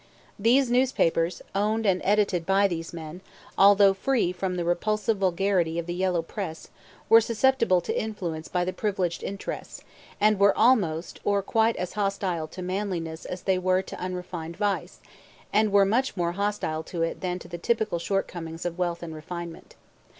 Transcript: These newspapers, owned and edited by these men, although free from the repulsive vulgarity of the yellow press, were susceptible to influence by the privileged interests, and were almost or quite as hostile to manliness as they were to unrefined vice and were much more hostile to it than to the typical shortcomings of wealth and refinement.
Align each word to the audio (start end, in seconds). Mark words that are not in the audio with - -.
These 0.39 0.71
newspapers, 0.71 1.43
owned 1.53 1.85
and 1.85 2.01
edited 2.03 2.43
by 2.43 2.67
these 2.67 2.91
men, 2.91 3.21
although 3.55 3.93
free 3.93 4.31
from 4.31 4.55
the 4.55 4.65
repulsive 4.65 5.17
vulgarity 5.17 5.77
of 5.77 5.85
the 5.85 5.93
yellow 5.93 6.23
press, 6.23 6.69
were 7.07 7.21
susceptible 7.21 7.81
to 7.81 7.95
influence 8.01 8.47
by 8.47 8.65
the 8.65 8.73
privileged 8.73 9.21
interests, 9.21 9.83
and 10.19 10.39
were 10.39 10.57
almost 10.57 11.19
or 11.23 11.43
quite 11.43 11.75
as 11.75 11.93
hostile 11.93 12.47
to 12.47 12.63
manliness 12.63 13.25
as 13.25 13.43
they 13.43 13.59
were 13.59 13.83
to 13.83 13.99
unrefined 13.99 14.57
vice 14.57 15.01
and 15.53 15.71
were 15.71 15.85
much 15.85 16.17
more 16.17 16.31
hostile 16.31 16.81
to 16.81 17.03
it 17.03 17.21
than 17.21 17.37
to 17.37 17.47
the 17.47 17.59
typical 17.59 17.99
shortcomings 17.99 18.65
of 18.65 18.79
wealth 18.79 19.03
and 19.03 19.13
refinement. 19.13 19.75